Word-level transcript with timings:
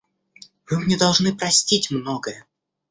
Вы 0.67 0.79
мне 0.79 0.97
должны 0.97 1.37
простить 1.37 1.91
многое. 1.91 2.47